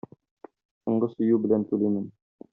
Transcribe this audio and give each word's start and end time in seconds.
Соңгы 0.85 1.11
сөю 1.13 1.39
белән 1.45 1.69
түлимен. 1.75 2.11